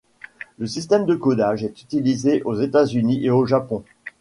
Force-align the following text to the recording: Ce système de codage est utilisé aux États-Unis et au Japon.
Ce 0.59 0.65
système 0.65 1.05
de 1.05 1.13
codage 1.13 1.63
est 1.63 1.79
utilisé 1.79 2.41
aux 2.41 2.55
États-Unis 2.59 3.23
et 3.23 3.29
au 3.29 3.45
Japon. 3.45 3.83